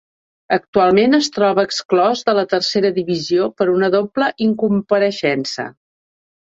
Actualment 0.55 1.17
es 1.17 1.29
troba 1.35 1.65
exclòs 1.69 2.25
de 2.31 2.35
la 2.39 2.47
Tercera 2.55 2.93
Divisió 2.99 3.49
per 3.61 3.71
una 3.77 3.95
doble 3.99 4.35
incompareixença. 4.51 5.73